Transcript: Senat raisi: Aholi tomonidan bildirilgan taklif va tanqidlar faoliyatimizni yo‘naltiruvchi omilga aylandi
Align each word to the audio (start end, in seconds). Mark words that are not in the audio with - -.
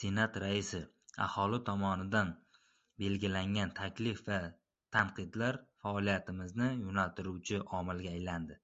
Senat 0.00 0.36
raisi: 0.42 0.78
Aholi 1.24 1.58
tomonidan 1.68 2.28
bildirilgan 3.02 3.72
taklif 3.78 4.22
va 4.28 4.38
tanqidlar 4.98 5.58
faoliyatimizni 5.86 6.68
yo‘naltiruvchi 6.84 7.58
omilga 7.80 8.14
aylandi 8.20 8.60